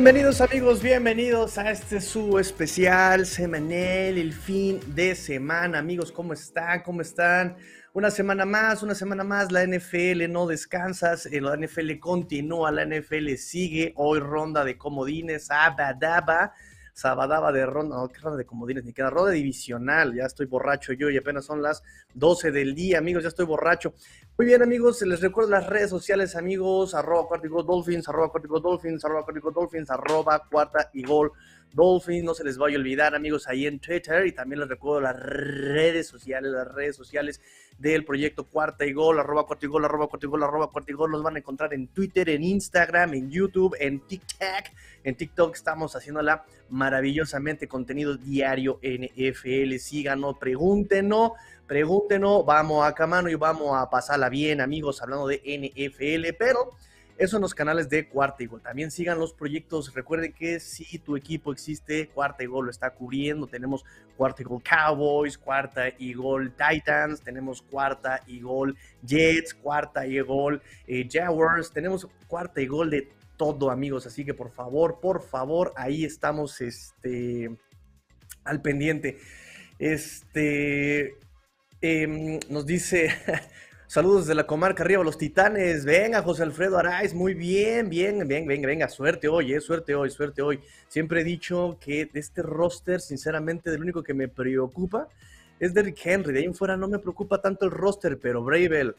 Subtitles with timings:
[0.00, 5.78] Bienvenidos amigos, bienvenidos a este su especial semanal, el fin de semana.
[5.78, 6.82] Amigos, ¿cómo están?
[6.82, 7.54] ¿Cómo están?
[7.92, 12.86] Una semana más, una semana más, la NFL no descansa, eh, la NFL continúa, la
[12.86, 16.54] NFL sigue, hoy ronda de comodines, abadaba,
[16.92, 20.92] sabadaba de ronda, no, qué ronda de comodines, ni queda ronda divisional, ya estoy borracho
[20.92, 21.82] yo y apenas son las
[22.14, 23.94] 12 del día, amigos, ya estoy borracho.
[24.36, 28.30] Muy bien, amigos, les recuerdo las redes sociales, amigos, arroba cuarta y gol dolphins, arroba
[28.30, 31.32] cuarta dolphins, arroba cuarta dolphins, arroba cuarta y gol
[31.72, 35.00] dolphins, no se les vaya a olvidar, amigos, ahí en Twitter, y también les recuerdo
[35.00, 37.40] las redes sociales, las redes sociales
[37.78, 41.72] del proyecto Cuarta y Gol, arroba cuarta arroba cuarta arroba cuarta los van a encontrar
[41.72, 44.66] en Twitter, en Instagram, en YouTube, en TikTok,
[45.04, 51.32] en TikTok estamos haciéndola maravillosamente contenido diario NFL, síganos, pregúntenos,
[51.66, 56.70] pregúntenos, vamos a mano y vamos a pasarla bien, amigos, hablando de NFL, pero
[57.20, 58.62] eso en los canales de Cuarta y Gol.
[58.62, 59.92] También sigan los proyectos.
[59.92, 63.46] Recuerden que si tu equipo existe, Cuarta y Gol lo está cubriendo.
[63.46, 63.84] Tenemos
[64.16, 70.18] Cuarta y Gol Cowboys, Cuarta y Gol Titans, tenemos Cuarta y Gol Jets, Cuarta y
[70.20, 73.10] Gol eh, Jaguars, tenemos Cuarta y Gol de
[73.40, 74.06] todo, amigos.
[74.06, 77.56] Así que por favor, por favor, ahí estamos este,
[78.44, 79.16] al pendiente.
[79.78, 81.16] Este,
[81.82, 83.08] Em, nos dice,
[83.86, 85.86] saludos de la comarca arriba, los titanes.
[85.86, 90.10] Venga, José Alfredo Araiz, muy bien, bien, bien, venga, venga, suerte hoy, eh, suerte hoy,
[90.10, 90.60] suerte hoy.
[90.88, 95.08] Siempre he dicho que de este roster, sinceramente, del único que me preocupa
[95.58, 96.34] es Derrick Henry.
[96.34, 98.94] De ahí en fuera no me preocupa tanto el roster, pero Bravel,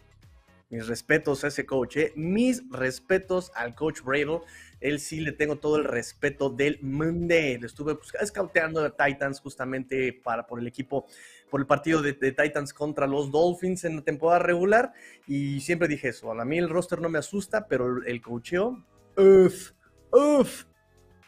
[0.71, 2.13] mis respetos a ese coach, eh.
[2.15, 4.39] mis respetos al coach Bravel.
[4.79, 7.35] Él sí le tengo todo el respeto del mundo.
[7.35, 11.05] Estuve pues, scouteando a Titans justamente para, por el equipo
[11.51, 14.93] por el partido de, Titans contra los Dolphins en la temporada regular
[15.27, 18.85] y siempre dije eso, a mí el roster no me asusta, pero el cocheo,
[19.17, 19.71] uff,
[20.11, 20.63] uff,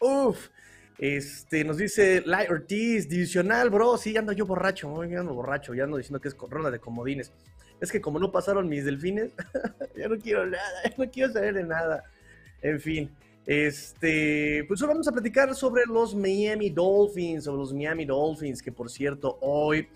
[0.00, 0.48] uff.
[0.96, 3.98] Este, nos dice Light Ortiz, divisional, bro.
[3.98, 7.32] Sí, ando yo borracho, ando borracho, ya ando diciendo que es ronda de comodines.
[7.84, 9.32] Es que como no pasaron mis delfines,
[9.96, 12.04] ya no quiero nada, ya no quiero saber de nada.
[12.62, 13.10] En fin,
[13.46, 18.72] este, pues hoy vamos a platicar sobre los Miami Dolphins, sobre los Miami Dolphins, que
[18.72, 19.86] por cierto, hoy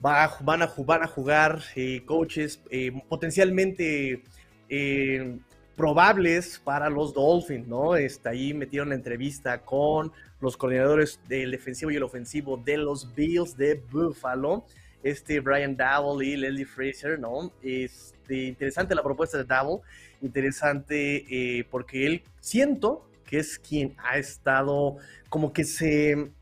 [0.00, 4.24] van, a, van a jugar eh, coaches eh, potencialmente
[4.68, 5.38] eh,
[5.76, 7.96] probables para los Dolphins, ¿no?
[7.96, 13.14] Está ahí metieron la entrevista con los coordinadores del defensivo y el ofensivo de los
[13.14, 14.64] Bills de Buffalo,
[15.04, 17.52] este Brian Dowell y Leslie Fraser, ¿no?
[17.62, 19.80] Este, interesante la propuesta de Dowell,
[20.20, 24.96] interesante porque él siento que es quien ha estado
[25.28, 26.32] como que se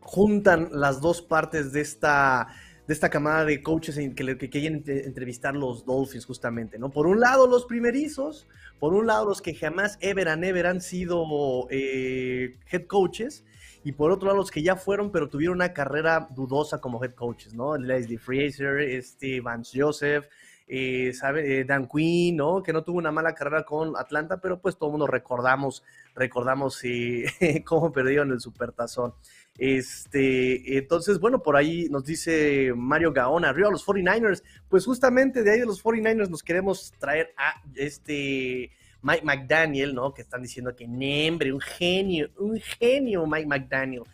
[0.00, 2.48] juntan las dos partes de esta
[2.86, 6.90] de esta camada de coaches que, que quieren entrevistar los Dolphins justamente, ¿no?
[6.90, 8.48] Por un lado los primerizos,
[8.80, 11.24] por un lado los que jamás ever and ever han sido
[11.70, 13.44] eh, head coaches,
[13.84, 17.14] y por otro lado los que ya fueron pero tuvieron una carrera dudosa como head
[17.14, 17.76] coaches, ¿no?
[17.76, 20.26] Leslie Fraser, este Vance Joseph,
[20.68, 21.60] eh, ¿sabe?
[21.60, 22.62] Eh, Dan Quinn, ¿no?
[22.62, 25.82] Que no tuvo una mala carrera con Atlanta, pero pues todo el mundo recordamos,
[26.14, 26.80] recordamos
[27.64, 29.14] cómo perdió en el Supertazón.
[29.58, 34.42] Este, entonces, bueno, por ahí nos dice Mario Gaona, arriba los 49ers.
[34.68, 38.70] Pues justamente de ahí de los 49ers nos queremos traer a este
[39.02, 40.14] Mike McDaniel, ¿no?
[40.14, 44.04] Que están diciendo que Nembre, un genio, un genio Mike McDaniel.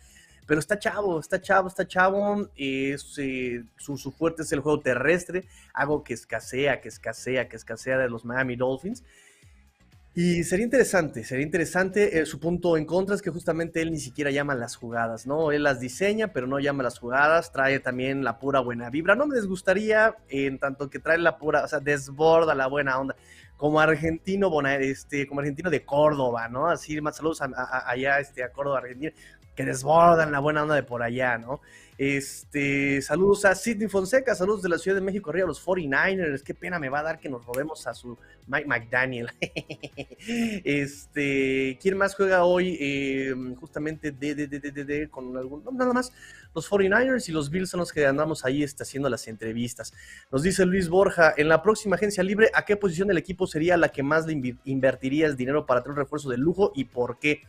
[0.45, 2.49] Pero está chavo, está chavo, está chavo.
[2.55, 7.55] Es, eh, su, su fuerte es el juego terrestre, algo que escasea, que escasea, que
[7.55, 9.03] escasea de los Miami Dolphins.
[10.21, 12.19] Y sería interesante, sería interesante.
[12.19, 15.53] Eh, su punto en contra es que justamente él ni siquiera llama las jugadas, ¿no?
[15.53, 17.53] Él las diseña, pero no llama las jugadas.
[17.53, 19.15] Trae también la pura buena vibra.
[19.15, 23.15] No me desgustaría en tanto que trae la pura, o sea, desborda la buena onda.
[23.55, 26.67] Como argentino, este, como argentino de Córdoba, ¿no?
[26.67, 29.13] Así, más saludos allá, este, a Córdoba, Argentina,
[29.59, 31.59] que desbordan la buena onda de por allá, ¿no?
[31.97, 36.43] Este, saludos a Sidney Fonseca, saludos de la Ciudad de México, arriba los 49ers.
[36.43, 38.17] Qué pena me va a dar que nos robemos a su
[38.47, 39.29] Mike McDaniel.
[40.63, 42.77] este, ¿quién más juega hoy?
[42.79, 46.13] Eh, justamente de, de, de, de, con algún, nada más.
[46.55, 49.93] Los 49ers y los Bills son los que andamos ahí está, haciendo las entrevistas.
[50.31, 53.75] Nos dice Luis Borja, en la próxima agencia libre, ¿a qué posición del equipo sería
[53.75, 57.41] la que más le invertirías dinero para tener un refuerzo de lujo y por qué?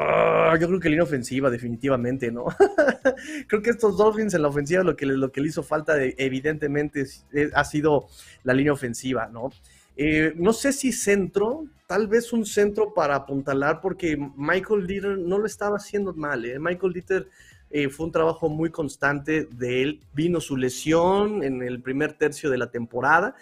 [0.00, 2.44] Ah, yo creo que línea ofensiva, definitivamente, ¿no?
[3.48, 6.14] creo que estos Dolphins en la ofensiva lo que, lo que le hizo falta, de,
[6.18, 7.04] evidentemente,
[7.52, 8.06] ha sido
[8.44, 9.50] la línea ofensiva, ¿no?
[9.96, 15.36] Eh, no sé si centro, tal vez un centro para apuntalar, porque Michael Dieter no
[15.36, 16.44] lo estaba haciendo mal.
[16.44, 16.60] ¿eh?
[16.60, 17.28] Michael Dieter
[17.70, 20.00] eh, fue un trabajo muy constante de él.
[20.14, 23.34] Vino su lesión en el primer tercio de la temporada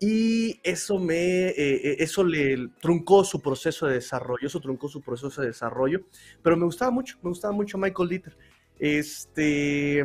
[0.00, 5.40] y eso me, eh, eso le truncó su proceso de desarrollo, eso truncó su proceso
[5.40, 6.00] de desarrollo,
[6.42, 8.36] pero me gustaba mucho, me gustaba mucho Michael Dieter.
[8.78, 10.04] Este,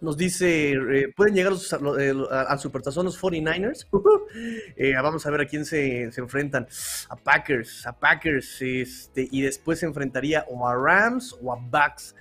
[0.00, 1.54] nos dice, eh, pueden llegar
[1.98, 3.86] eh, al Supertazón los 49ers.
[4.76, 6.66] Eh, vamos a ver a quién se, enfrentan.
[7.08, 12.14] A Packers, a Packers, este, y después se enfrentaría o a Rams o a Bucks.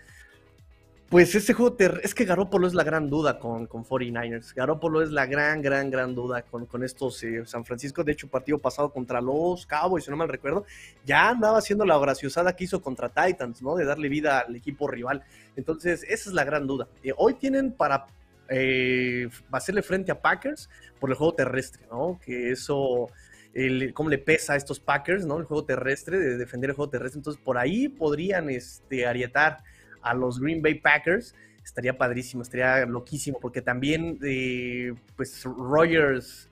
[1.15, 4.53] Pues este juego, es que Garópolo es la gran duda con, con 49ers.
[4.53, 8.03] Garópolo es la gran, gran, gran duda con, con estos eh, San Francisco.
[8.03, 10.65] De hecho, partido pasado contra los Cowboys, si no mal recuerdo,
[11.05, 13.77] ya andaba haciendo la graciosada que hizo contra Titans, ¿no?
[13.77, 15.23] De darle vida al equipo rival.
[15.55, 16.89] Entonces, esa es la gran duda.
[17.01, 18.07] Eh, hoy tienen para
[18.49, 20.69] eh, hacerle frente a Packers
[20.99, 22.19] por el juego terrestre, ¿no?
[22.25, 23.07] Que eso,
[23.53, 25.37] el, cómo le pesa a estos Packers, ¿no?
[25.37, 27.19] El juego terrestre, de defender el juego terrestre.
[27.19, 29.63] Entonces, por ahí podrían este, arietar
[30.05, 36.49] a los Green Bay Packers, estaría padrísimo, estaría loquísimo, porque también, eh, pues, Rogers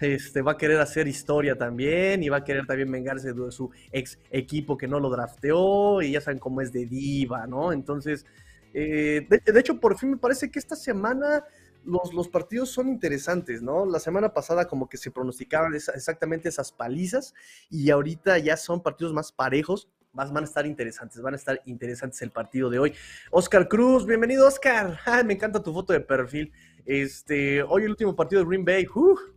[0.00, 3.70] este, va a querer hacer historia también y va a querer también vengarse de su
[3.92, 7.72] ex equipo que no lo drafteó y ya saben cómo es de diva, ¿no?
[7.72, 8.26] Entonces,
[8.72, 11.44] eh, de, hecho, por fin me parece que esta semana
[11.84, 13.86] los, los, partidos son interesantes, ¿no?
[13.86, 17.34] La semana pasada como que se pronosticaban exactamente esas palizas
[17.70, 22.22] y ahorita ya son partidos más parejos van a estar interesantes, van a estar interesantes
[22.22, 22.94] el partido de hoy.
[23.30, 24.98] Oscar Cruz, bienvenido Oscar.
[25.26, 26.52] me encanta tu foto de perfil.
[26.86, 28.86] Este, hoy el último partido de Green Bay.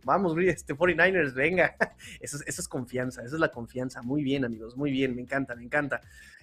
[0.04, 1.76] vamos, este 49ers, venga.
[2.20, 4.02] Esa es, es confianza, esa es la confianza.
[4.02, 6.00] Muy bien, amigos, muy bien, me encanta, me encanta.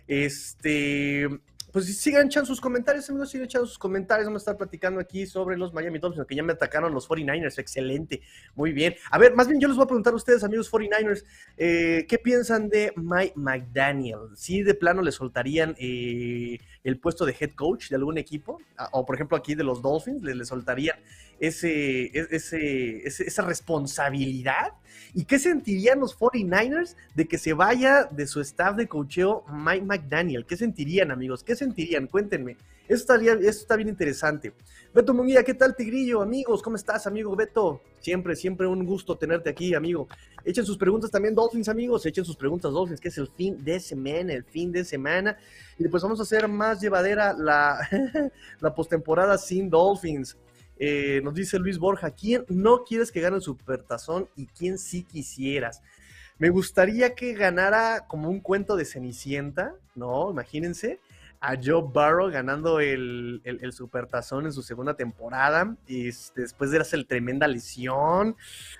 [0.07, 1.27] Este,
[1.75, 4.27] pues sigan echando sus comentarios, amigos, sigan echando sus comentarios.
[4.27, 7.59] Vamos a estar platicando aquí sobre los Miami Dolphins, que ya me atacaron los 49ers.
[7.59, 8.21] Excelente,
[8.55, 8.95] muy bien.
[9.11, 11.25] A ver, más bien yo les voy a preguntar a ustedes, amigos 49ers,
[11.57, 14.19] eh, ¿qué piensan de Mike McDaniel?
[14.37, 18.61] ¿Si de plano le soltarían eh, el puesto de head coach de algún equipo?
[18.77, 20.95] Ah, o por ejemplo aquí de los Dolphins, ¿le, soltarían
[21.39, 24.73] ese, e, ese, esa responsabilidad?
[25.13, 29.85] ¿Y qué sentirían los 49ers de que se vaya de su staff de coacheo Mike
[29.85, 30.45] McDaniel?
[30.45, 31.43] ¿Qué sentirían, amigos?
[31.43, 32.07] ¿Qué sentirían?
[32.07, 32.57] Cuéntenme.
[32.87, 34.53] Eso, estaría, eso está bien interesante.
[34.93, 36.21] Beto Munguía, ¿qué tal, Tigrillo?
[36.21, 37.81] Amigos, ¿cómo estás, amigo Beto?
[37.99, 40.07] Siempre, siempre un gusto tenerte aquí, amigo.
[40.43, 42.05] Echen sus preguntas también, Dolphins, amigos.
[42.05, 45.37] Echen sus preguntas, Dolphins, que es el fin de semana, el fin de semana.
[45.79, 47.79] Y después vamos a hacer más llevadera la,
[48.59, 50.37] la postemporada sin Dolphins.
[50.77, 55.03] Eh, nos dice Luis Borja, ¿quién no quieres que gane el Supertazón y quién sí
[55.03, 55.81] quisieras?
[56.37, 60.31] Me gustaría que ganara como un cuento de Cenicienta, ¿no?
[60.31, 60.99] Imagínense
[61.39, 67.05] a Joe Burrow ganando el, el, Supertazón en su segunda temporada y después de hacer
[67.05, 68.35] tremenda lesión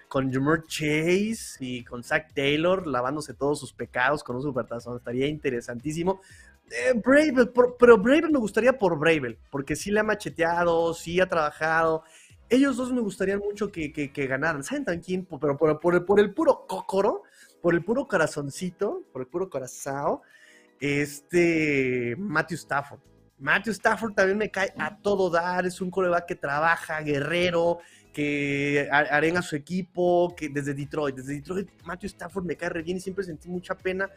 [0.08, 4.98] con Jamar Chase y con Zach Taylor lavándose todos sus pecados con un Supertazón.
[4.98, 6.22] Estaría interesantísimo.
[6.72, 7.02] Eh,
[7.80, 12.04] pero Bravel me gustaría por Bravel, porque sí le ha macheteado, sí ha trabajado.
[12.50, 14.64] Ellos dos me gustaría mucho que, ganaran.
[14.64, 15.40] ¿Saben también quién?
[15.40, 17.24] Pero por, el, puro cócoro,
[17.62, 20.20] por el puro corazoncito, por el puro corazón,
[20.80, 23.00] este Matthew Stafford.
[23.38, 27.80] Matthew Stafford también me cae a todo dar, es un coreback que trabaja, guerrero,
[28.14, 32.96] que arenga su equipo, que desde Detroit, desde Detroit Matthew Stafford me cae re bien
[32.96, 34.10] y siempre sentí mucha pena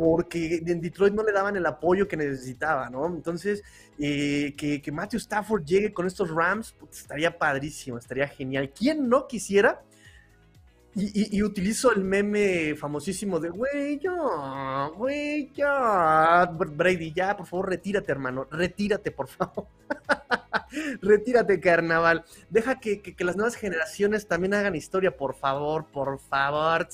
[0.00, 3.06] porque en Detroit no le daban el apoyo que necesitaba, ¿no?
[3.06, 3.62] Entonces,
[3.98, 8.72] eh, que, Matthew Stafford llegue con estos Rams, estaría padrísimo, estaría genial.
[8.72, 9.82] ¿Quién no quisiera?
[10.94, 18.10] Y, utilizo el meme famosísimo de, güey, ya, güey, ya, Brady, ya, por favor, retírate,
[18.10, 19.66] hermano, retírate, por favor.
[21.02, 22.24] retírate, carnaval.
[22.48, 26.88] Deja que, que las nuevas generaciones también hagan historia, por favor, por favor.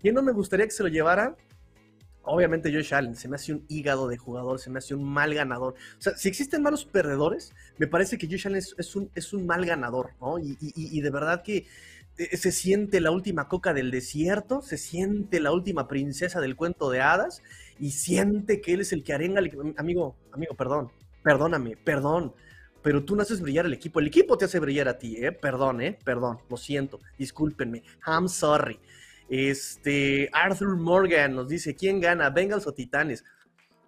[0.00, 1.36] ¿Quién no me gustaría que se lo llevara?
[2.26, 5.32] Obviamente Josh Allen, se me hace un hígado de jugador, se me hace un mal
[5.32, 5.74] ganador.
[5.98, 9.46] O sea, si existen malos perdedores, me parece que Josh Allen es, un, es un
[9.46, 10.38] mal ganador, ¿no?
[10.38, 11.66] Y, de verdad que
[12.18, 16.90] eh, se siente la última coca del desierto, se siente la última princesa del cuento
[16.90, 17.42] de hadas
[17.78, 19.40] y siente que él es el que arenga
[19.76, 20.90] Amigo, amigo, perdón,
[21.22, 22.34] perdóname, perdón,
[22.82, 25.32] pero tú no haces brillar el equipo, el equipo te hace brillar a ti, ¿eh?
[25.32, 25.98] Perdón, ¿eh?
[26.04, 28.78] Perdón, lo siento, discúlpenme, I'm sorry.
[29.28, 33.24] Este, Arthur Morgan nos dice, ¿quién gana, Bengals o Titanes?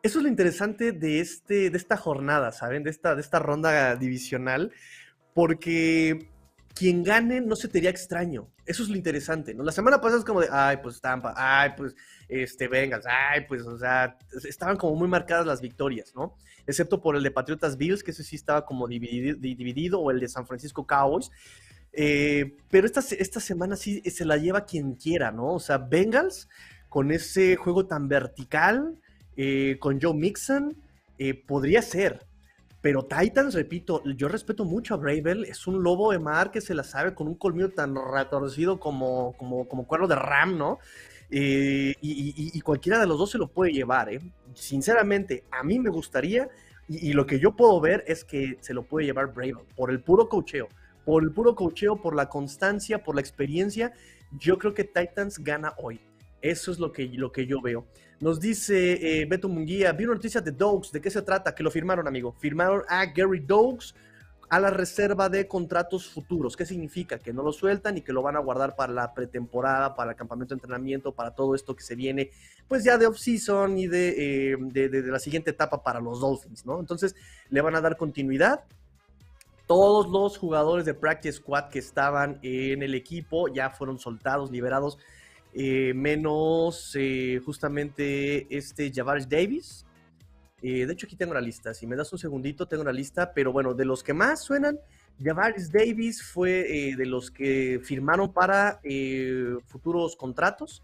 [0.02, 2.82] Eso es lo interesante de, este, de esta jornada, ¿saben?
[2.82, 4.72] De esta, de esta ronda divisional,
[5.34, 6.28] porque
[6.78, 8.48] quien gane no se te haría extraño.
[8.64, 9.64] Eso es lo interesante, ¿no?
[9.64, 11.96] La semana pasada es como de, ay, pues Tampa, ay, pues,
[12.28, 16.36] este, Bengals, ay, pues, o sea, estaban como muy marcadas las victorias, ¿no?
[16.66, 20.20] Excepto por el de Patriotas Bills, que ese sí estaba como dividido, dividido o el
[20.20, 21.30] de San Francisco Cowboys,
[21.92, 25.54] eh, pero esta, esta semana sí se la lleva quien quiera, ¿no?
[25.54, 26.48] O sea, Bengals
[26.88, 28.98] con ese juego tan vertical,
[29.36, 30.76] eh, con Joe Mixon,
[31.18, 32.26] eh, podría ser.
[32.80, 36.74] Pero Titans, repito, yo respeto mucho a Bravel, es un lobo de mar que se
[36.74, 40.78] la sabe con un colmillo tan retorcido como, como, como cuerno de Ram, ¿no?
[41.30, 44.20] Eh, y, cualquiera de los dos se lo puede llevar, ¿eh?
[44.54, 46.48] Sinceramente, a mí me gustaría,
[46.88, 50.00] y, lo que yo puedo ver es que se lo puede llevar Bravel, por el
[50.00, 50.68] puro cocheo,
[51.08, 53.94] por el puro cocheo, por la constancia, por la experiencia,
[54.38, 56.02] yo creo que Titans gana hoy.
[56.42, 57.86] Eso es lo que, lo que yo veo.
[58.20, 61.54] Nos dice eh, Beto Munguía, vi una noticia de Dogs, ¿de qué se trata?
[61.54, 62.36] Que lo firmaron, amigo.
[62.38, 63.94] Firmaron a Gary Dogs
[64.50, 66.58] a la reserva de contratos futuros.
[66.58, 67.18] ¿Qué significa?
[67.18, 70.16] Que no lo sueltan y que lo van a guardar para la pretemporada, para el
[70.18, 72.32] campamento de entrenamiento, para todo esto que se viene,
[72.68, 76.66] pues ya de off-season y de, eh, de, de, la siguiente etapa para los Dolphins,
[76.66, 76.78] ¿no?
[76.80, 77.16] Entonces
[77.48, 78.64] le van a dar continuidad.
[79.68, 84.98] Todos los jugadores de Practice Squad que estaban en el equipo ya fueron soltados, liberados
[85.54, 89.84] eh, menos eh, justamente este Javaris Davis.
[90.62, 91.72] Eh, de hecho, aquí tengo la lista.
[91.72, 93.32] Si me das un segundito, tengo la lista.
[93.32, 94.78] Pero bueno, de los que más suenan,
[95.22, 98.80] Javaris Davis fue de los que firmaron para
[99.66, 100.82] futuros contratos.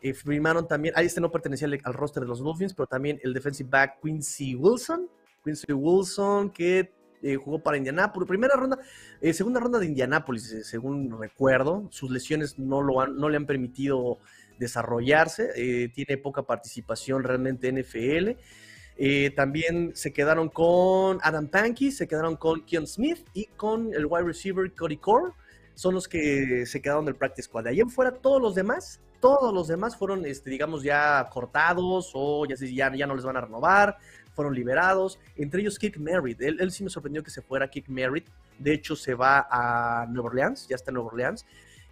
[0.00, 3.34] firmaron también, ahí este no pertenecía al, al, roster de los Dolphins, pero también el
[3.34, 5.08] defensive back Quincy Wilson.
[5.42, 6.92] Quincy Wilson, que
[7.24, 8.78] eh, jugó para Indianápolis, primera ronda,
[9.22, 11.88] eh, segunda ronda de Indianápolis, eh, según recuerdo.
[11.90, 14.18] Sus lesiones no, lo han, no le han permitido
[14.58, 18.36] desarrollarse, tiene poca participación realmente en NFL.
[19.34, 24.24] también se quedaron con Adam Pankey, se quedaron con Keon Smith y con el wide
[24.24, 25.32] receiver Cody Core.
[25.74, 27.64] Son los que se quedaron del practice squad.
[27.64, 32.46] De ahí fuera, todos los demás, todos los demás fueron, este, digamos, ya cortados o
[32.46, 33.96] ya, ya, ya no les van a renovar
[34.34, 36.40] fueron liberados, entre ellos Kick Merritt.
[36.42, 38.26] Él, sí me sorprendió que se fuera Kick Merritt.
[38.58, 41.46] De hecho, se va a Nueva Orleans, ya está en Nueva Orleans.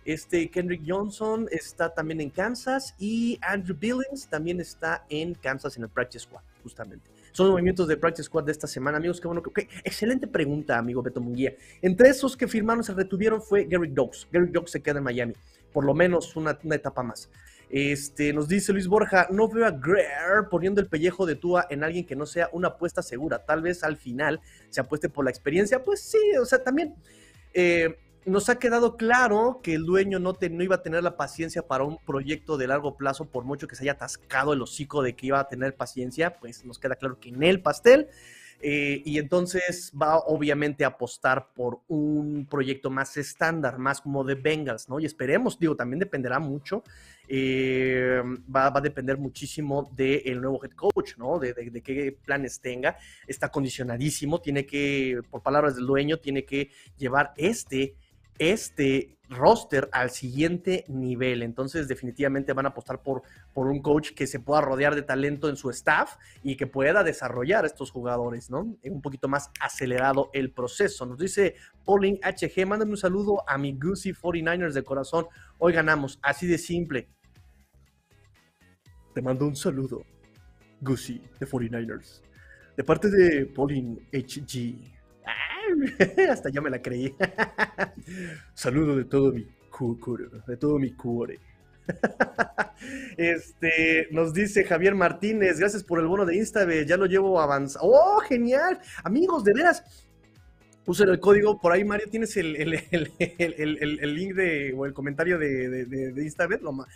[0.05, 5.85] Este Kendrick Johnson está también en Kansas y Andrew Billings también está en Kansas en
[5.85, 7.09] el Practice Squad, justamente.
[7.31, 9.21] Son los movimientos de Practice Squad de esta semana, amigos.
[9.21, 9.69] Qué bueno que.
[9.85, 11.55] Excelente pregunta, amigo Beto Munguía.
[11.81, 14.27] Entre esos que firmaron, se retuvieron fue Gary Dogs.
[14.31, 15.35] Gary Dogs se queda en Miami,
[15.73, 17.31] por lo menos una, una etapa más.
[17.73, 21.83] Este, nos dice Luis Borja, no veo a Greer poniendo el pellejo de Tua en
[21.83, 23.47] alguien que no sea una apuesta segura.
[23.47, 25.83] Tal vez al final se apueste por la experiencia.
[25.83, 26.95] Pues sí, o sea, también
[27.55, 31.67] eh, nos ha quedado claro que el dueño no, no iba a tener la paciencia
[31.67, 35.17] para un proyecto de largo plazo, por mucho que se haya atascado el hocico de
[35.17, 38.09] que iba a tener paciencia, pues nos queda claro que en el pastel.
[38.65, 44.37] Eh, y entonces va obviamente a apostar por un proyecto más estándar, más como de
[44.37, 45.01] Bengals, ¿no?
[45.01, 46.85] Y esperemos, digo, también dependerá mucho,
[47.27, 48.23] eh,
[48.55, 51.41] va, a depender muchísimo del nuevo head coach, ¿no?
[51.41, 52.97] De, de, qué planes tenga.
[53.27, 57.97] Está condicionadísimo, tiene que, por palabras del dueño, tiene que llevar este
[58.39, 61.43] este roster al siguiente nivel.
[61.43, 63.23] Entonces, definitivamente van a apostar por,
[63.53, 67.03] por un coach que se pueda rodear de talento en su staff y que pueda
[67.03, 68.77] desarrollar estos jugadores, ¿no?
[68.85, 71.07] Un poquito más acelerado el proceso.
[71.07, 75.27] Nos dice Pauling HG, mándame un saludo a mi Goosey 49ers de corazón.
[75.59, 77.09] Hoy ganamos, así de simple.
[79.15, 80.05] Te mando un saludo,
[80.81, 82.23] Goosey de 49ers.
[82.77, 85.02] De parte de Pauling HG.
[86.31, 87.15] Hasta ya me la creí.
[88.55, 91.39] Saludo de todo mi cuore, de todo mi cuore.
[93.17, 97.87] Este, nos dice Javier Martínez, gracias por el bono de Instabe, ya lo llevo avanzado.
[97.87, 98.81] ¡Oh, genial!
[99.05, 99.85] Amigos, de veras,
[100.85, 105.69] Usen el código, por ahí Mario, tienes el, el, link de, o el comentario de,
[105.69, 106.33] de, de,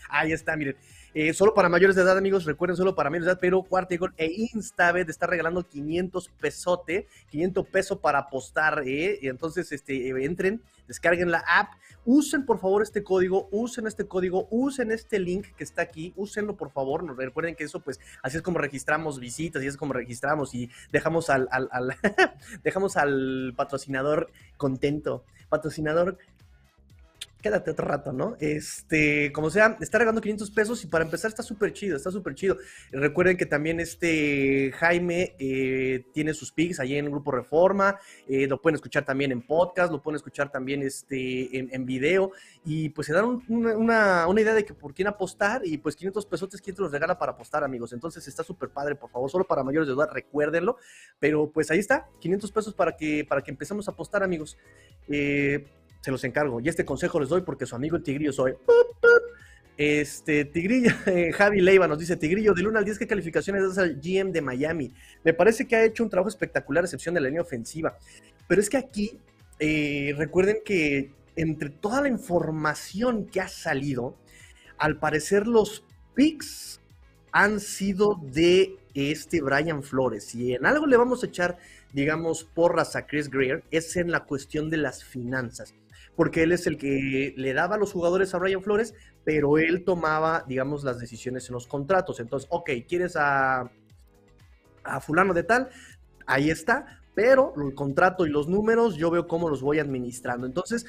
[0.09, 0.77] ahí está, miren.
[1.19, 4.13] Eh, solo para mayores de edad, amigos, recuerden, solo para mayores de edad, pero Cuartigol
[4.19, 9.21] e Instabet está regalando 500 pesote, 500 pesos para apostar, ¿eh?
[9.23, 11.73] Entonces, este, entren, descarguen la app,
[12.05, 16.55] usen por favor este código, usen este código, usen este link que está aquí, úsenlo
[16.55, 20.55] por favor, recuerden que eso, pues, así es como registramos visitas y es como registramos
[20.55, 21.97] y dejamos al, al, al
[22.63, 26.19] dejamos al patrocinador contento, patrocinador
[27.43, 28.37] quédate otro rato, ¿no?
[28.41, 32.35] Este, como sea, está regalando 500 pesos y para empezar está súper chido, está súper
[32.35, 32.57] chido.
[32.91, 38.47] Recuerden que también este Jaime eh, tiene sus pigs ahí en el Grupo Reforma, eh,
[38.47, 42.33] lo pueden escuchar también en podcast, lo pueden escuchar también este, en, video
[42.65, 46.49] y pues se dan una, idea de que por quién apostar y pues 500 pesos,
[46.61, 47.93] ¿quién te los regala para apostar, amigos?
[47.93, 50.79] Entonces está súper padre, por favor, solo para mayores de edad, recuérdenlo,
[51.21, 54.59] pero pues ahí está, 500 pesos para que, para que empecemos a apostar, amigos.
[55.09, 55.65] Eh,
[56.07, 56.61] se los encargo.
[56.61, 58.55] Y este consejo les doy porque su amigo el Tigrillo soy.
[59.77, 63.79] Este, Tigrillo, eh, Javi Leiva nos dice, Tigrillo, del 1 al 10, ¿qué calificaciones das
[63.79, 64.93] al GM de Miami?
[65.25, 67.99] Me parece que ha hecho un trabajo espectacular, excepción de la línea ofensiva.
[68.47, 69.19] Pero es que aquí,
[69.59, 74.17] eh, recuerden que entre toda la información que ha salido,
[74.79, 75.85] al parecer los
[76.15, 76.81] picks
[77.33, 80.37] han sido de este Brian Flores.
[80.37, 81.59] Y en algo le vamos a echar
[81.97, 85.75] digamos, porras a Chris Greer es en la cuestión de las finanzas,
[86.15, 88.95] porque él es el que le daba a los jugadores a Brian Flores,
[89.25, 92.21] pero él tomaba, digamos, las decisiones en los contratos.
[92.21, 93.71] Entonces, ok, ¿quieres a,
[94.85, 95.69] a fulano de tal?
[96.27, 100.47] Ahí está, pero el contrato y los números yo veo cómo los voy administrando.
[100.47, 100.87] Entonces,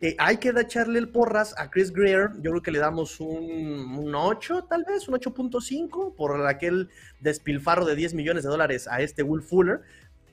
[0.00, 2.30] eh, hay que echarle el porras a Chris Greer.
[2.40, 6.88] Yo creo que le damos un, 8, tal vez, un 8.5 por aquel
[7.20, 9.80] despilfarro de 10 millones de dólares a este Will Fuller.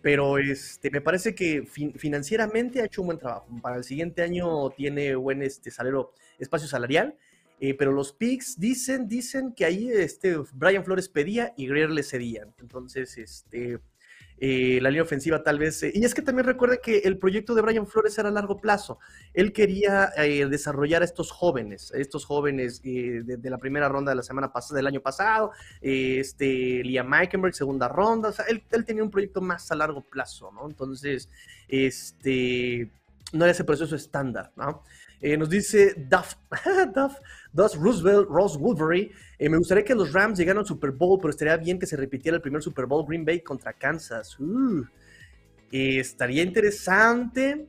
[0.06, 3.48] Pero este, me parece que financieramente ha hecho un buen trabajo.
[3.60, 7.18] Para el siguiente año tiene buen este, salario, espacio salarial.
[7.60, 12.04] Eh, pero los picks dicen, dicen que ahí este, Brian Flores pedía y Greer le
[12.04, 12.54] cedían.
[12.60, 13.80] Entonces, este,
[14.38, 15.82] eh, la línea ofensiva tal vez.
[15.84, 18.60] Eh, y es que también recuerden que el proyecto de Brian Flores era a largo
[18.60, 19.00] plazo.
[19.34, 24.24] Él quería eh, desarrollar a estos jóvenes, estos jóvenes de, la primera ronda de la
[24.24, 25.52] semana pasada, del año pasado,
[25.82, 28.30] este, Liam Meikenberg, segunda ronda.
[28.30, 30.68] O sea, él, él, tenía un proyecto más a largo plazo, ¿no?
[30.68, 31.30] Entonces,
[31.68, 32.90] este,
[33.32, 34.84] no era ese proceso estándar, ¿no?
[35.22, 36.36] Eh, nos dice Duff,
[36.96, 37.16] Duff,
[37.52, 39.12] Duff Roosevelt, Ross Woodbury.
[39.38, 41.98] Eh, me gustaría que los Rams llegaran al Super Bowl, pero estaría bien que se
[41.98, 44.40] repitiera el primer Super Bowl Green Bay contra Kansas.
[44.40, 44.84] Uh,
[45.72, 47.68] eh, estaría interesante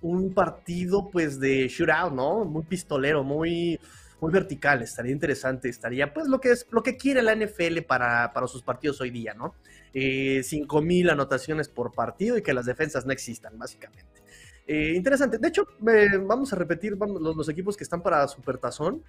[0.00, 2.44] un partido pues de shootout, ¿no?
[2.44, 3.78] Muy pistolero, muy,
[4.20, 4.82] muy vertical.
[4.82, 5.68] Estaría interesante.
[5.68, 9.10] Estaría pues lo que es lo que quiere la NFL para, para sus partidos hoy
[9.10, 9.54] día, ¿no?
[9.94, 14.22] Eh, 5.000 anotaciones por partido y que las defensas no existan, básicamente.
[14.68, 15.38] Eh, interesante.
[15.38, 19.02] De hecho, vamos a repetir los, equipos que están para Supertazón.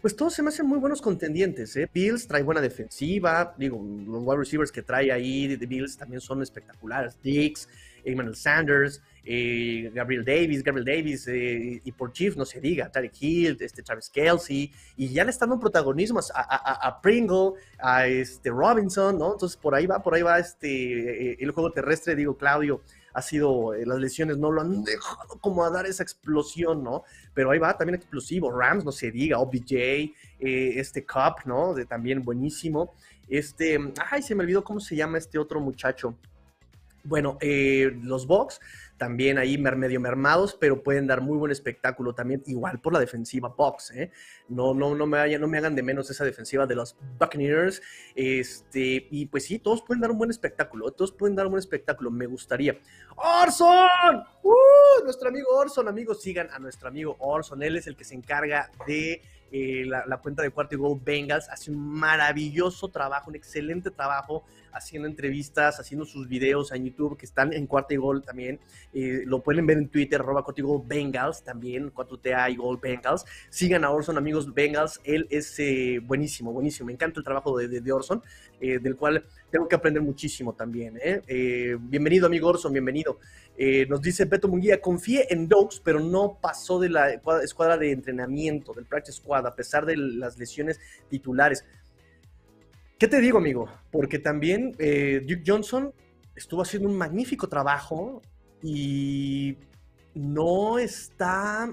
[0.00, 1.76] Pues todos se me hacen muy buenos contendientes.
[1.76, 1.88] ¿eh?
[1.92, 3.54] Bills trae buena defensiva.
[3.56, 7.16] Digo, los wide receivers que trae ahí de Bills también son espectaculares.
[7.22, 7.68] Dix,
[8.04, 9.00] Emmanuel Sanders,
[9.30, 13.82] eh, Gabriel Davis, Gabriel Davis, eh, y por Chief no se diga, Tarek Hill, este,
[13.82, 19.32] Travis Kelsey, y ya le están dando protagonismo a, Pringle, a este Robinson, ¿no?
[19.32, 22.80] Entonces por ahí va, por ahí va este, el juego terrestre, digo, Claudio,
[23.18, 27.04] ha sido, eh, las lesiones no lo han dejado como a dar esa explosión, ¿no?
[27.34, 31.74] Pero ahí va también explosivo, Rams, no se diga, OBJ, eh, este Cup, ¿no?
[31.88, 32.94] También buenísimo.
[33.28, 33.78] Este,
[34.10, 36.16] ay, se me olvidó cómo se llama este otro muchacho.
[37.04, 38.60] Bueno, eh, los Bucks
[38.98, 43.48] también ahí medio mermados, pero pueden dar muy buen espectáculo también, igual por la defensiva
[43.56, 44.10] Bucks, ¿eh?
[44.48, 47.80] No, no, no, me no me hagan de menos esa defensiva de los Buccaneers.
[48.14, 51.60] Este, y pues sí, todos pueden dar un buen espectáculo, todos pueden dar un buen
[51.60, 52.78] espectáculo, me gustaría.
[53.16, 54.24] ¡Orson!
[54.42, 55.04] ¡Uh!
[55.04, 58.70] Nuestro amigo Orson, amigos, sigan a nuestro amigo Orson, él es el que se encarga
[58.86, 63.90] de eh, la, cuenta de Cuarto y Gol Bengals hace un maravilloso trabajo, un excelente
[63.90, 68.60] trabajo haciendo entrevistas, haciendo sus videos en YouTube que están en Cuarto y Gol también.
[68.92, 70.44] Eh, lo pueden ver en Twitter, arroba
[70.84, 73.24] Bengals también, 4TA y Gol Bengals.
[73.50, 75.00] Sigan a Orson, amigos Bengals.
[75.04, 76.86] Él es eh, buenísimo, buenísimo.
[76.86, 78.22] Me encanta el trabajo de, de, Orson,
[78.60, 80.98] del cual tengo que aprender muchísimo también.
[81.80, 83.18] bienvenido, amigo Orson, bienvenido.
[83.88, 87.10] nos dice Beto Munguía, confíe en Dogs, pero no pasó de la
[87.42, 91.64] escuadra de entrenamiento, del practice squad a pesar de las lesiones titulares.
[92.98, 93.68] ¿Qué te digo, amigo?
[93.92, 95.92] Porque también eh, Duke Johnson
[96.34, 98.22] estuvo haciendo un magnífico trabajo
[98.62, 99.56] y
[100.14, 101.72] no está,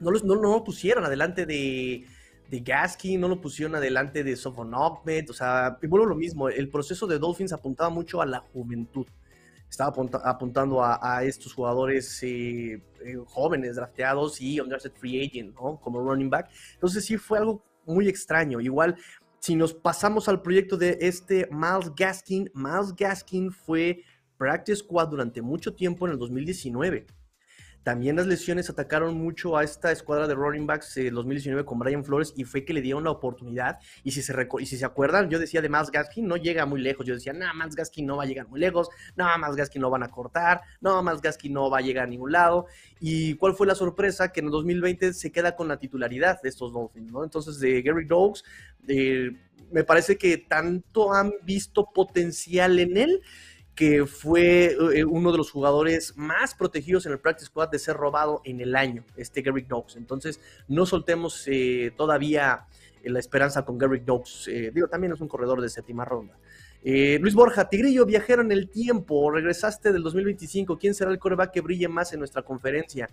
[0.00, 2.06] no lo, no, pusieron adelante de,
[2.48, 6.48] de Gaskin, no lo pusieron adelante de Sofon Ahmed, o sea, y vuelvo lo mismo,
[6.48, 9.06] el proceso de Dolphins apuntaba mucho a la juventud
[9.72, 15.80] estaba apuntando a, estos jugadores eh, eh, jóvenes, drafteados y undrafted free agent, ¿no?
[15.80, 16.50] Como running back.
[16.74, 18.60] Entonces sí fue algo muy extraño.
[18.60, 18.96] Igual,
[19.38, 24.04] si nos pasamos al proyecto de este Miles Gaskin, Miles Gaskin fue
[24.42, 27.06] practice squad durante mucho tiempo en el 2019
[27.82, 32.04] también las lesiones atacaron mucho a esta escuadra de running backs en 2019 con Brian
[32.04, 33.80] Flores y fue que le dieron la oportunidad.
[34.04, 36.80] Y si se, y si se acuerdan, yo decía de Miles Gaskin no llega muy
[36.80, 37.04] lejos.
[37.04, 39.90] Yo decía, nada, más Gaskin no va a llegar muy lejos, nada, más Gaskin no
[39.90, 42.66] van a cortar, nada, más Gaskin no va a llegar a ningún lado.
[43.00, 44.30] ¿Y cuál fue la sorpresa?
[44.30, 47.24] Que en el 2020 se queda con la titularidad de estos Dolphins, ¿no?
[47.24, 48.44] Entonces, de Gary Dogs,
[48.86, 49.32] eh,
[49.72, 53.22] me parece que tanto han visto potencial en él
[53.74, 57.96] que fue eh, uno de los jugadores más protegidos en el practice squad de ser
[57.96, 59.96] robado en el año, este Garrick Dobbs.
[59.96, 62.66] Entonces, no soltemos eh, todavía
[63.02, 64.50] eh, la esperanza con Garrick Dobbs.
[64.74, 66.36] digo, también es un corredor de séptima ronda.
[66.84, 70.78] Luis Borja, Tigrillo, viajero en el tiempo, regresaste del 2025.
[70.78, 73.08] ¿Quién será el coreback que brille más en nuestra conferencia?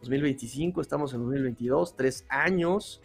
[0.00, 3.02] 2025, estamos en 2022, tres años.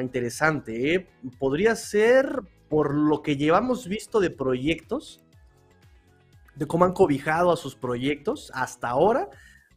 [0.00, 1.06] interesante,
[1.38, 5.20] Podría ser por lo que llevamos visto de proyectos,
[6.54, 9.28] de cómo han cobijado a sus proyectos hasta ahora,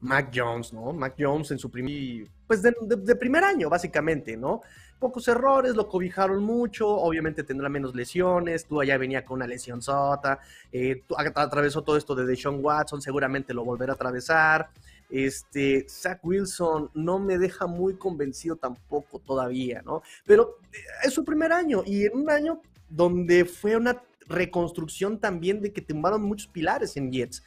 [0.02, 0.93] Mac Jones, ¿no?
[0.93, 4.62] Mac Jones en su primer, pues de, primer año, básicamente, ¿no?
[4.99, 9.82] pocos errores, lo cobijaron mucho, obviamente tendrá menos lesiones, tú allá venía con una lesión
[9.82, 10.39] sota,
[10.71, 11.04] eh,
[11.36, 14.69] atravesó todo esto de Deshaun Watson, seguramente lo volverá a atravesar.
[15.10, 20.04] Este, Zach Wilson no me deja muy convencido tampoco todavía, ¿no?
[20.25, 25.62] Pero eh, es su primer año y en un año donde fue una reconstrucción también
[25.62, 27.43] de que tumbaron muchos pilares en Jets.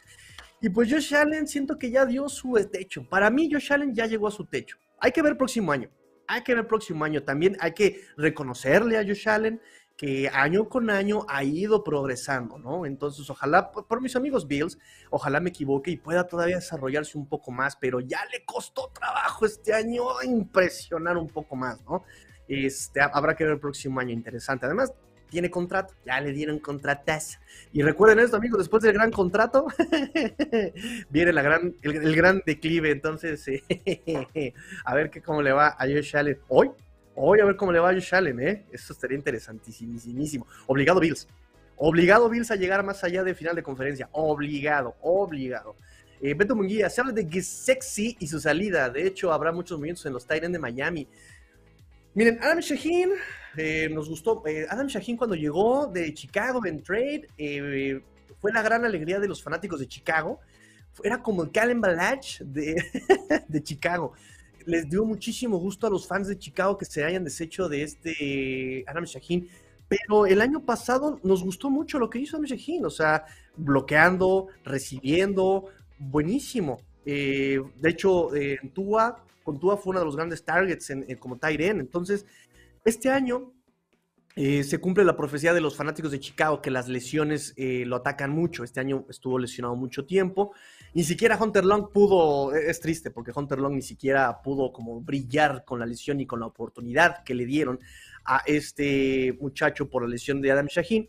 [0.61, 3.09] Y pues Josh Allen siento que ya dio su techo.
[3.09, 4.79] Para mí Josh Allen ya llegó a su techo.
[5.01, 5.91] Hay que ver el próximo año.
[6.29, 7.23] Hay que ver el próximo año.
[7.25, 9.61] También hay que reconocerle a Josh Allen
[9.97, 12.87] que año con año ha ido progresando, ¿no?
[12.87, 14.79] Entonces, ojalá, por mis amigos Bills,
[15.11, 19.45] ojalá me equivoque y pueda todavía desarrollarse un poco más, pero ya le costó trabajo
[19.47, 22.05] este año impresionar un poco más, ¿no?
[22.49, 24.67] Este, habrá que ver el próximo año interesante.
[24.67, 24.93] Además,
[25.33, 27.41] tiene contrato, ya le dieron contratas.
[27.73, 29.67] Y recuerden esto, amigos, después del gran contrato,
[31.09, 32.91] viene la gran, el, gran declive.
[32.91, 33.43] Entonces,
[34.85, 36.71] a ver qué, cómo le va a Josh Allen hoy.
[37.15, 38.67] Hoy a ver cómo le va a Josh Allen, ¿eh?
[38.71, 40.47] Eso estaría interesantísimo.
[40.67, 41.27] Obligado Bills.
[41.77, 44.11] Obligado Bills a llegar más allá del final de conferencia.
[44.13, 45.77] Obligado, obligado.
[46.21, 48.91] Eh, Beto Munguía, se habla de Sexy y su salida.
[48.91, 51.09] De hecho, habrá muchos movimientos en los Titans de Miami.
[52.15, 53.11] Miren, Adam Shaheen
[53.57, 54.43] eh, nos gustó.
[54.47, 58.03] Eh, Adam Shaheen cuando llegó de Chicago en trade eh,
[58.39, 60.39] fue la gran alegría de los fanáticos de Chicago.
[61.03, 62.77] Era como el Calen Balach de,
[63.49, 64.13] de Chicago.
[64.67, 68.85] Les dio muchísimo gusto a los fans de Chicago que se hayan deshecho de este
[68.87, 69.49] Adam Shaheen.
[69.89, 72.85] Pero el año pasado nos gustó mucho lo que hizo Adam Shaheen.
[72.85, 73.25] O sea,
[73.57, 75.71] bloqueando, recibiendo.
[75.99, 76.83] Buenísimo.
[77.07, 81.61] de hecho, en Tua con Tua fue uno de los grandes targets en, como tight
[81.61, 82.27] Entonces,
[82.85, 83.53] este año
[84.35, 87.97] eh, se cumple la profecía de los fanáticos de Chicago que las lesiones eh, lo
[87.97, 88.65] atacan mucho.
[88.65, 90.53] Este año estuvo lesionado mucho tiempo.
[90.95, 95.01] Ni siquiera Hunter Long pudo, e, es triste porque Hunter Long ni siquiera pudo como
[95.03, 97.79] brillar con la lesión y con la oportunidad que le dieron
[98.25, 101.09] a este muchacho por la lesión de Adam Shaheen.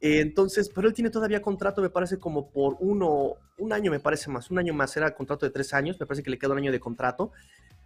[0.00, 4.00] Eh, entonces, pero él tiene todavía contrato, me parece como por uno, un año me
[4.00, 6.52] parece más, un año más, era contrato de tres años, me parece que le queda
[6.52, 7.30] un año de contrato.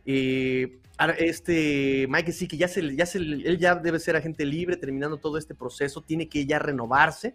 [0.07, 0.79] Eh,
[1.19, 5.19] este Mike sí que ya se, ya se, él ya debe ser agente libre terminando
[5.19, 7.35] todo este proceso, tiene que ya renovarse.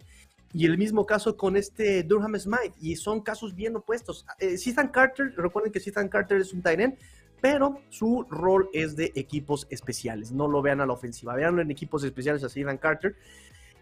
[0.54, 4.26] Y el mismo caso con este Durham Smith, y son casos bien opuestos.
[4.38, 4.56] Eh,
[4.92, 6.94] Carter, recuerden que Ethan Carter es un tight
[7.40, 10.30] pero su rol es de equipos especiales.
[10.30, 13.16] No lo vean a la ofensiva, veanlo en equipos especiales a Ethan Carter.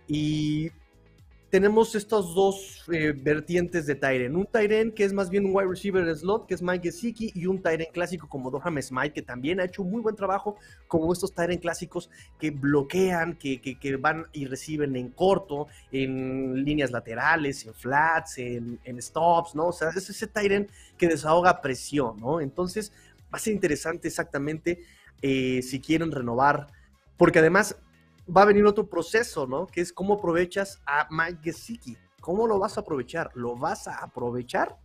[0.06, 0.70] Y
[1.50, 4.36] tenemos estos dos eh, vertientes de Tyren.
[4.36, 7.46] Un Tyren que es más bien un wide receiver slot, que es Mike Gesicki, y
[7.46, 11.12] un Tyren clásico como Doham Smite, que también ha hecho un muy buen trabajo, como
[11.12, 12.08] estos Tyren clásicos
[12.38, 18.78] que bloquean, que, que, van y reciben en corto, en líneas laterales, en flats, en,
[19.02, 19.68] stops, ¿no?
[19.68, 22.40] O sea, es ese Tyren que desahoga presión, ¿no?
[22.40, 24.84] Entonces, va a ser interesante exactamente
[25.20, 26.68] eh, si quieren renovar,
[27.16, 27.76] porque además
[28.28, 29.66] va a venir otro proceso, ¿no?
[29.66, 31.96] Que es cómo aprovechas a Mike Gesicki.
[32.20, 33.30] ¿Cómo lo vas a aprovechar?
[33.34, 34.78] ¿Lo vas a aprovechar?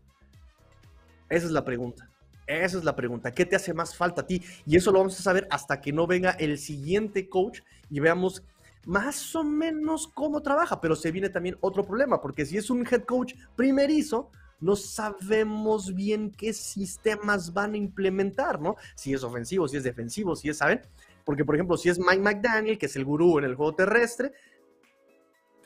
[1.29, 2.09] Esa es la pregunta.
[2.47, 3.31] Esa es la pregunta.
[3.31, 4.41] ¿Qué te hace más falta a ti?
[4.65, 8.43] Y eso lo vamos a saber hasta que no venga el siguiente coach y veamos
[8.85, 10.79] más o menos cómo trabaja.
[10.79, 15.93] Pero se viene también otro problema, porque si es un head coach primerizo, no sabemos
[15.93, 18.75] bien qué sistemas van a implementar, ¿no?
[18.95, 20.81] Si es ofensivo, si es defensivo, si es, ¿saben?
[21.25, 24.31] Porque, por ejemplo, si es Mike McDaniel, que es el gurú en el juego terrestre,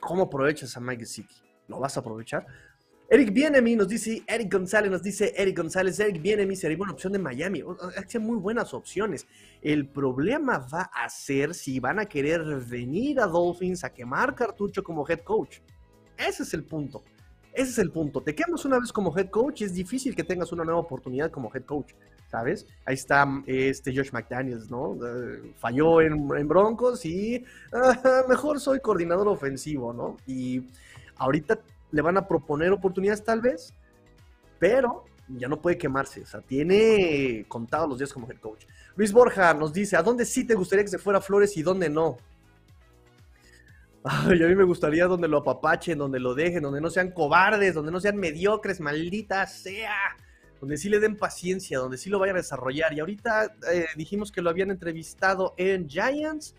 [0.00, 1.42] ¿cómo aprovechas a Mike Gesicki?
[1.68, 2.46] ¿Lo vas a aprovechar?
[3.12, 7.12] Eric Bienemi nos dice, Eric González nos dice, Eric González, Eric Bienemi sería una opción
[7.12, 7.60] de Miami.
[7.60, 9.26] Hay muy buenas opciones.
[9.60, 14.84] El problema va a ser si van a querer venir a Dolphins a quemar cartucho
[14.84, 15.58] como head coach.
[16.16, 17.02] Ese es el punto.
[17.52, 18.20] Ese es el punto.
[18.20, 21.32] Te quemas una vez como head coach y es difícil que tengas una nueva oportunidad
[21.32, 21.94] como head coach.
[22.30, 22.66] ¿Sabes?
[22.84, 24.94] Ahí está este Josh McDaniels, ¿no?
[24.94, 27.44] Eh, falló en, Broncos y
[28.28, 30.16] mejor soy coordinador ofensivo, ¿no?
[30.26, 30.62] Y
[31.16, 31.58] ahorita
[31.90, 33.74] le van a proponer oportunidades tal vez,
[34.58, 38.64] pero ya no puede quemarse, o sea, tiene contados los días como head coach.
[38.96, 41.88] Luis Borja nos dice, ¿a dónde sí te gustaría que se fuera Flores y dónde
[41.88, 42.18] no?
[44.04, 47.92] A mí me gustaría donde lo apapachen, donde lo dejen, donde no sean cobardes, donde
[47.92, 50.16] no sean mediocres, maldita sea
[50.60, 52.92] donde sí le den paciencia, donde sí lo vayan a desarrollar.
[52.92, 56.54] Y ahorita eh, dijimos que lo habían entrevistado en Giants,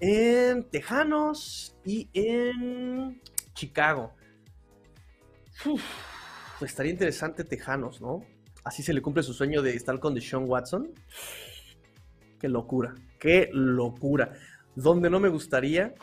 [0.00, 3.20] en Tejanos y en
[3.54, 4.12] Chicago.
[6.60, 8.24] estaría interesante Tejanos, ¿no?
[8.64, 10.92] Así se le cumple su sueño de estar con Deshaun Watson.
[12.40, 14.32] Qué locura, qué locura.
[14.74, 15.94] Donde no me gustaría,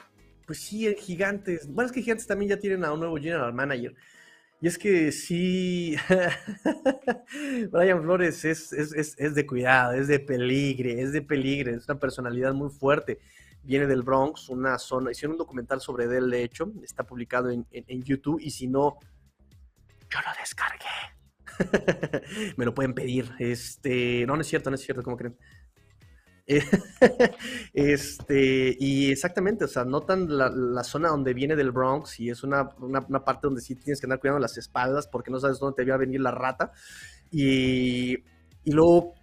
[0.45, 1.67] pues sí, Gigantes.
[1.67, 3.93] Bueno, es que Gigantes también ya tienen a un nuevo general manager.
[4.65, 5.95] Y es que sí,
[7.71, 8.71] Brian Flores es,
[9.35, 13.19] de cuidado, es de peligre, es de peligre, es una personalidad muy fuerte.
[13.61, 17.67] Viene del Bronx, una zona, hicieron un documental sobre él, de hecho, está publicado en,
[17.69, 18.97] en YouTube y si no,
[20.09, 20.95] yo lo descargué.
[22.57, 23.33] Me lo pueden pedir.
[23.37, 25.37] Este, no, no es cierto, no es cierto, como creen?
[27.73, 32.69] este, y exactamente, o sea, notan la, zona donde viene del Bronx y es una,
[32.69, 35.95] parte donde sí tienes que andar cuidando las espaldas porque no sabes dónde te va
[35.95, 36.71] a venir la rata.
[37.31, 38.13] Y,
[38.63, 39.15] y luego,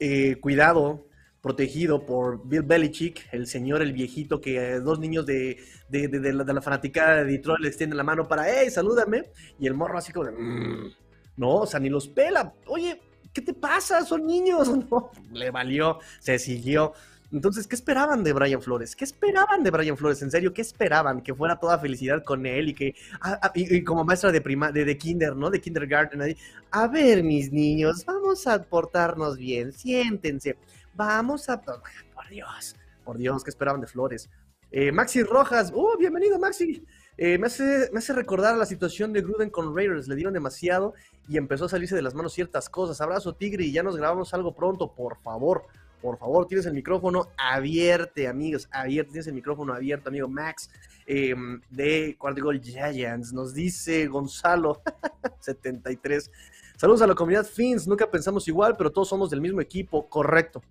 [0.00, 1.06] eh, cuidado,
[1.40, 6.60] protegido por Bill Belichick, el señor, el viejito, que dos niños de, de, la, de
[6.60, 9.22] fanaticada de Detroit le extienden la mano para, hey, salúdame.
[9.58, 10.92] Y el morro así como de, mm".
[11.36, 12.52] no, o sea, ni los pela.
[12.66, 13.00] Oye,
[13.38, 14.04] ¿qué te pasa?
[14.04, 14.68] Son niños.
[15.32, 16.92] Le valió, se siguió.
[17.30, 18.96] Entonces, ¿qué esperaban de Brian Flores?
[18.96, 20.22] ¿Qué esperaban de Brian Flores?
[20.22, 21.20] En serio, ¿qué esperaban?
[21.20, 24.72] Que fuera toda felicidad con él y que, ah, ah, y, como maestra de prima,
[24.72, 25.50] de, de, kinder, ¿no?
[25.50, 26.36] De kindergarten.
[26.70, 30.56] A ver, mis niños, vamos a portarnos bien, siéntense.
[30.94, 32.74] Vamos a, por Dios,
[33.04, 34.30] por Dios, ¿qué esperaban de Flores?
[34.70, 36.84] Eh, Maxi Rojas, ¡oh, bienvenido, Maxi!
[37.20, 40.06] Eh, me, hace, me hace recordar la situación de Gruden con Raiders.
[40.06, 40.94] Le dieron demasiado
[41.28, 43.00] y empezó a salirse de las manos ciertas cosas.
[43.00, 45.66] Abrazo, Tigre, y ya nos grabamos algo pronto, por favor.
[46.00, 48.68] Por favor, tienes el micrófono abierto, amigos.
[48.70, 50.70] Abierto, tienes el micrófono abierto, amigo Max.
[51.06, 53.32] Em, de Gol Giants.
[53.32, 54.80] Nos dice Gonzalo,
[55.40, 56.30] 73.
[56.76, 57.88] Saludos a la comunidad Fins.
[57.88, 60.08] Nunca pensamos igual, pero todos somos del mismo equipo.
[60.08, 60.62] Correcto.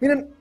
[0.00, 0.32] Miren,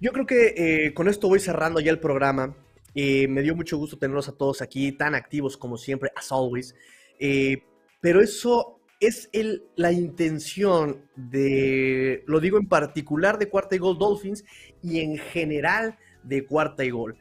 [0.00, 2.54] yo creo que eh, con esto voy cerrando ya el programa.
[2.94, 6.74] Eh, me dio mucho gusto tenerlos a todos aquí, tan activos como siempre, as always.
[7.18, 7.62] Eh,
[8.00, 9.30] pero eso es
[9.76, 14.44] la intención de, lo digo en particular de Cuarta y Gol Dolphins
[14.82, 17.16] y en general de Cuarta y Gol.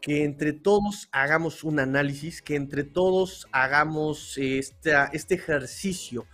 [0.00, 6.26] Que entre todos hagamos un análisis, que entre todos hagamos este ejercicio.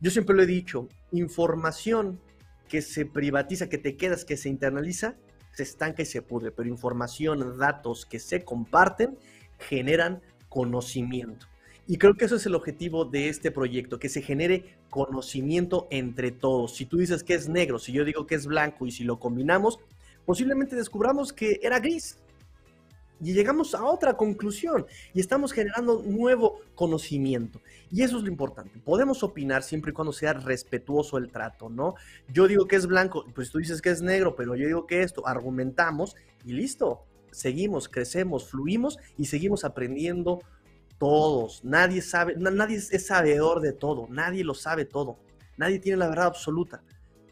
[0.00, 2.20] Yo siempre lo he dicho, información
[2.68, 5.16] que se privatiza, que te quedas, que se internaliza,
[5.54, 9.18] se estanca y se pudre, pero información, datos que se comparten
[9.58, 11.46] generan conocimiento.
[11.86, 16.32] Y creo que eso es el objetivo de este proyecto, que se genere conocimiento entre
[16.32, 16.76] todos.
[16.76, 19.18] Si tú dices que es negro, si yo digo que es blanco y si lo
[19.18, 19.78] combinamos,
[20.24, 22.18] posiblemente descubramos que era gris
[23.20, 27.60] y llegamos a otra conclusión y estamos generando nuevo conocimiento.
[27.90, 28.78] Y eso es lo importante.
[28.80, 31.94] Podemos opinar siempre y cuando sea respetuoso el trato, ¿no?
[32.32, 35.02] Yo digo que es blanco, pues tú dices que es negro, pero yo digo que
[35.02, 37.04] esto, argumentamos y listo.
[37.30, 40.40] Seguimos, crecemos, fluimos y seguimos aprendiendo
[40.98, 41.64] todos.
[41.64, 45.18] Nadie sabe, nadie es sabedor de todo, nadie lo sabe todo.
[45.56, 46.82] Nadie tiene la verdad absoluta.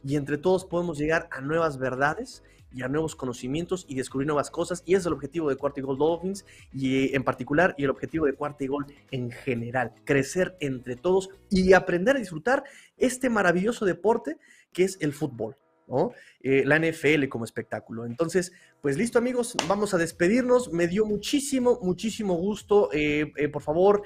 [0.04, 2.42] Y entre todos podemos llegar a nuevas verdades
[2.74, 4.82] y a nuevos conocimientos y descubrir nuevas cosas.
[4.86, 7.84] Y ese es el objetivo de Cuarta y Gol Dolphins y, eh, en particular y
[7.84, 9.92] el objetivo de Cuarta y Gol en general.
[10.04, 12.64] Crecer entre todos y aprender a disfrutar
[12.96, 14.38] este maravilloso deporte
[14.72, 15.56] que es el fútbol.
[16.40, 18.04] Eh, la NFL como espectáculo.
[18.04, 20.72] Entonces, pues listo amigos, vamos a despedirnos.
[20.72, 22.88] Me dio muchísimo, muchísimo gusto.
[22.92, 24.02] Eh, eh, por favor,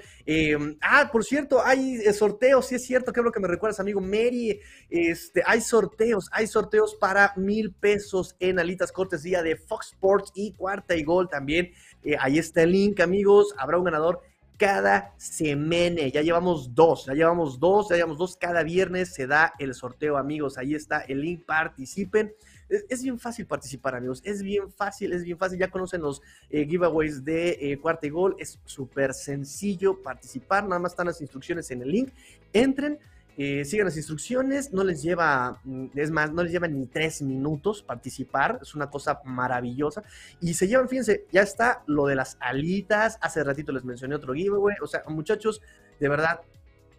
[0.82, 4.00] ah, por cierto, hay sorteos, sí es cierto, que es lo que me recuerdas, amigo
[4.00, 4.60] Mary.
[4.90, 10.52] Este, hay sorteos, hay sorteos para mil pesos en alitas cortesía de Fox Sports y
[10.52, 11.70] cuarta y gol también.
[12.18, 13.54] ahí está el link, amigos.
[13.58, 14.20] Habrá un ganador
[14.56, 16.06] cada semana.
[16.08, 18.36] Ya llevamos dos, ya llevamos dos, ya llevamos dos.
[18.36, 20.58] Cada viernes se da el sorteo, amigos.
[20.58, 22.32] Ahí está el link, participen.
[22.68, 24.20] Es, bien fácil participar, amigos.
[24.24, 25.58] Es bien fácil, es bien fácil.
[25.58, 28.36] Ya conocen los eh, giveaways de eh, gol.
[28.38, 30.64] Es súper sencillo participar.
[30.64, 32.12] Nada más están las instrucciones en el link.
[32.52, 32.98] Entren
[33.38, 37.20] eh, sigan las instrucciones, no les lleva, mm, es más, no les lleva ni tres
[37.20, 40.02] minutos participar, es una cosa maravillosa.
[40.40, 44.32] Y se llevan, fíjense, ya está lo de las alitas, hace ratito les mencioné otro
[44.32, 45.60] giveaway, o sea, muchachos,
[46.00, 46.40] de verdad,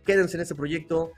[0.06, 1.12] quédense en este proyecto,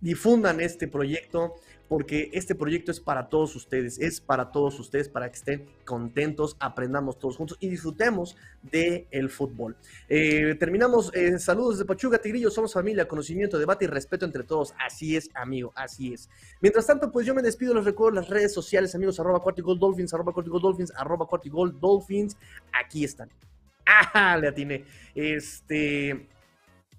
[0.00, 1.54] difundan este proyecto
[1.94, 6.56] porque este proyecto es para todos ustedes, es para todos ustedes, para que estén contentos,
[6.58, 9.76] aprendamos todos juntos y disfrutemos del el fútbol.
[10.08, 14.74] Eh, terminamos, eh, saludos de Pachuca, Tigrillo, somos familia, conocimiento, debate y respeto entre todos.
[14.84, 16.28] Así es, amigo, así es.
[16.60, 20.12] Mientras tanto, pues yo me despido, les recuerdo las redes sociales, amigos, arroba Gold Dolphins,
[20.14, 22.36] arroba Gold Dolphins, arroba Gold Dolphins,
[22.72, 23.30] aquí están.
[23.86, 24.36] ¡Ah!
[24.36, 24.84] Le atiné.
[25.14, 26.26] Este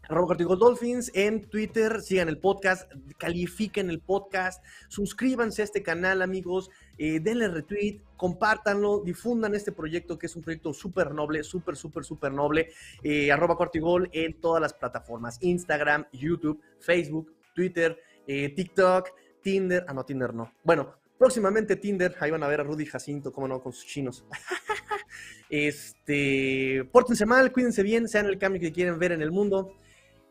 [0.09, 6.69] arroba Dolphins en Twitter, sigan el podcast, califiquen el podcast, suscríbanse a este canal, amigos,
[6.97, 12.03] eh, denle retweet, compártanlo, difundan este proyecto que es un proyecto súper noble, súper, súper,
[12.03, 12.69] súper noble,
[13.03, 19.09] eh, arroba Cortigol en todas las plataformas, Instagram, YouTube, Facebook, Twitter, eh, TikTok,
[19.41, 20.51] Tinder, ah, no, Tinder no.
[20.63, 24.25] Bueno, próximamente Tinder, ahí van a ver a Rudy Jacinto, cómo no, con sus chinos.
[25.49, 29.75] este, pórtense mal, cuídense bien, sean el cambio que quieren ver en el mundo.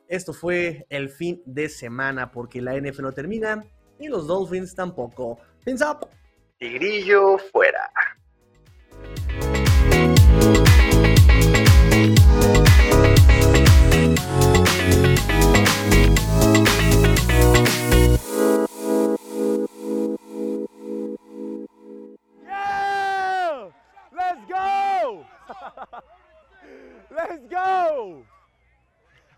[0.08, 3.64] Esto fue el fin de semana porque la NFL no termina
[3.98, 5.38] y los Dolphins tampoco.
[5.64, 6.08] Pins up.
[6.58, 7.90] Tigrillo fuera.
[27.16, 28.24] Let's go!